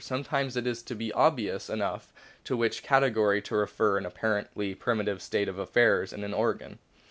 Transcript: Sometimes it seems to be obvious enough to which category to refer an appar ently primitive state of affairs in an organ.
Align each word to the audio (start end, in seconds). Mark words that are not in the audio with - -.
Sometimes 0.03 0.57
it 0.57 0.63
seems 0.65 0.81
to 0.81 0.95
be 0.95 1.13
obvious 1.13 1.69
enough 1.69 2.11
to 2.45 2.57
which 2.57 2.81
category 2.81 3.39
to 3.43 3.55
refer 3.55 3.99
an 3.99 4.03
appar 4.03 4.43
ently 4.47 4.73
primitive 4.79 5.21
state 5.21 5.47
of 5.47 5.59
affairs 5.59 6.11
in 6.11 6.23
an 6.23 6.33
organ. 6.33 6.79